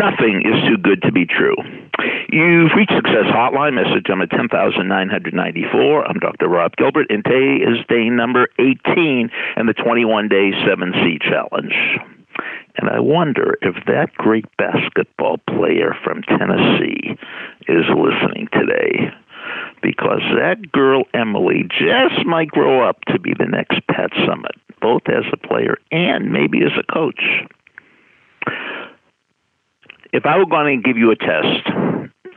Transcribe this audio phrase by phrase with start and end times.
[0.00, 1.56] Nothing is too good to be true.
[2.32, 6.08] You've reached Success Hotline, message number 10994.
[6.08, 6.48] I'm Dr.
[6.48, 9.28] Rob Gilbert, and today is day number 18
[9.58, 11.74] in the 21 day 7C challenge.
[12.78, 17.18] And I wonder if that great basketball player from Tennessee
[17.68, 19.12] is listening today.
[19.82, 25.02] Because that girl, Emily, just might grow up to be the next Pat Summitt, both
[25.08, 27.20] as a player and maybe as a coach
[30.12, 31.66] if I were going to give you a test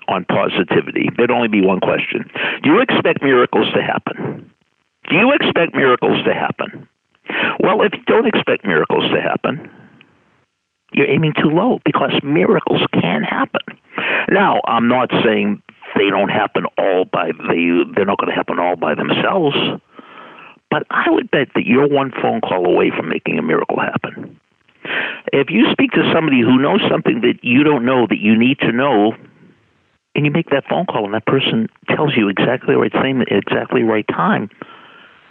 [0.08, 2.30] on positivity, there'd only be one question
[2.64, 4.52] Do you expect miracles to happen?
[5.10, 6.88] Do you expect miracles to happen?
[7.60, 9.70] Well, if you don't expect miracles to happen,
[10.94, 13.62] you're aiming too low because miracles can happen.
[14.30, 15.62] Now, I'm not saying
[15.96, 19.58] they don't happen all by they they're not going to happen all by themselves,
[20.70, 24.40] but I would bet that you're one phone call away from making a miracle happen.
[25.34, 28.60] If you speak to somebody who knows something that you don't know that you need
[28.60, 29.14] to know,
[30.14, 33.20] and you make that phone call and that person tells you exactly the right thing
[33.20, 34.48] at exactly the right time,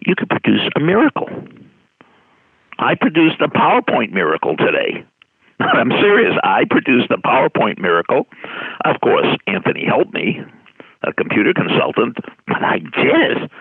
[0.05, 1.29] you could produce a miracle.
[2.81, 5.07] I produced a PowerPoint miracle today.
[5.61, 6.35] I'm serious.
[6.43, 8.27] I produced a PowerPoint miracle.
[8.85, 10.41] Of course, Anthony helped me,
[11.05, 12.17] a computer consultant,
[12.48, 13.43] but I did.
[13.43, 13.51] it.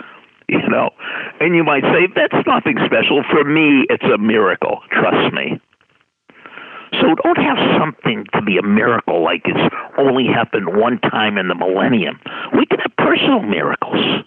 [0.49, 0.89] You know,
[1.39, 3.23] and you might say that's nothing special.
[3.31, 4.81] For me, it's a miracle.
[4.91, 5.61] Trust me.
[7.01, 11.47] So don't have something to be a miracle like it's only happened one time in
[11.47, 12.19] the millennium.
[12.53, 14.23] We can have personal miracles.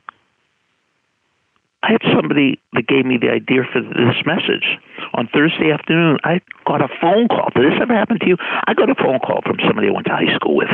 [1.84, 4.80] I had somebody that gave me the idea for this message.
[5.12, 7.50] On Thursday afternoon, I got a phone call.
[7.54, 8.36] Did this ever happen to you?
[8.40, 10.72] I got a phone call from somebody I went to high school with.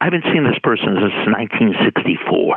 [0.00, 2.56] I haven't seen this person since 1964.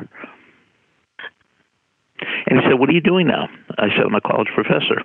[2.47, 3.49] And he said, What are you doing now?
[3.77, 5.01] I said, I'm a college professor.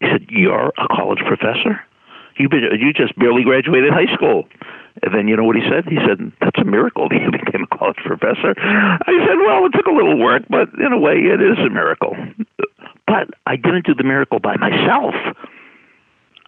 [0.00, 1.84] He said, You're a college professor?
[2.38, 4.48] You you just barely graduated high school.
[5.02, 5.84] And then you know what he said?
[5.84, 9.72] He said, "That's a miracle that you became a college professor." I said, "Well, it
[9.72, 12.16] took a little work, but in a way, it is a miracle."
[13.06, 15.14] But I didn't do the miracle by myself.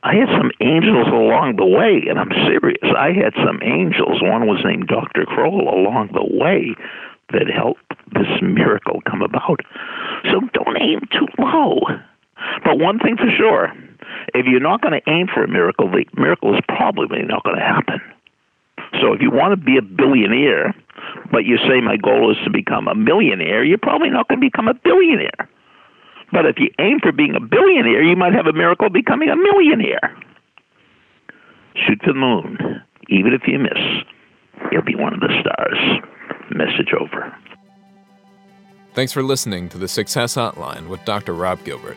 [0.03, 2.83] I had some angels along the way, and I'm serious.
[2.97, 4.23] I had some angels.
[4.23, 5.27] One was named Dr.
[5.27, 6.75] Kroll along the way
[7.33, 9.61] that helped this miracle come about.
[10.31, 11.81] So don't aim too low.
[12.65, 13.73] But one thing for sure
[14.35, 17.57] if you're not going to aim for a miracle, the miracle is probably not going
[17.57, 18.01] to happen.
[19.01, 20.75] So if you want to be a billionaire,
[21.31, 24.47] but you say my goal is to become a millionaire, you're probably not going to
[24.47, 25.49] become a billionaire.
[26.33, 29.37] But if you aim for being a billionaire, you might have a miracle becoming a
[29.37, 30.17] millionaire.
[31.87, 32.83] Shoot for the moon.
[33.09, 33.79] Even if you miss,
[34.73, 35.79] you'll be one of the stars.
[36.51, 37.35] Message over.
[38.95, 41.33] Thanks for listening to the Success Hotline with Dr.
[41.33, 41.97] Rob Gilbert